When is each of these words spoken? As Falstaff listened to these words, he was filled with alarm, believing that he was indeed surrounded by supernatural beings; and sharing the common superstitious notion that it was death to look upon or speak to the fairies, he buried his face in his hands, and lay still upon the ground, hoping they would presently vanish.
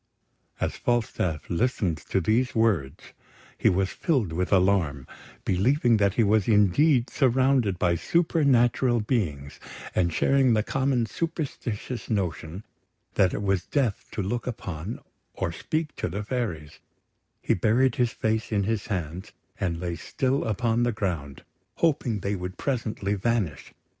As 0.59 0.77
Falstaff 0.77 1.47
listened 1.47 1.99
to 2.09 2.19
these 2.19 2.55
words, 2.55 3.13
he 3.55 3.69
was 3.69 3.91
filled 3.91 4.33
with 4.33 4.51
alarm, 4.51 5.05
believing 5.45 5.97
that 5.97 6.15
he 6.15 6.23
was 6.23 6.47
indeed 6.47 7.07
surrounded 7.11 7.77
by 7.77 7.93
supernatural 7.93 8.99
beings; 8.99 9.59
and 9.93 10.11
sharing 10.11 10.53
the 10.55 10.63
common 10.63 11.05
superstitious 11.05 12.09
notion 12.09 12.63
that 13.13 13.31
it 13.35 13.43
was 13.43 13.67
death 13.67 14.07
to 14.13 14.23
look 14.23 14.47
upon 14.47 14.99
or 15.35 15.51
speak 15.51 15.95
to 15.97 16.09
the 16.09 16.23
fairies, 16.23 16.79
he 17.39 17.53
buried 17.53 17.97
his 17.97 18.11
face 18.11 18.51
in 18.51 18.63
his 18.63 18.87
hands, 18.87 19.31
and 19.59 19.79
lay 19.79 19.95
still 19.95 20.45
upon 20.45 20.81
the 20.81 20.91
ground, 20.91 21.43
hoping 21.75 22.21
they 22.21 22.33
would 22.35 22.57
presently 22.57 23.13
vanish. 23.13 23.71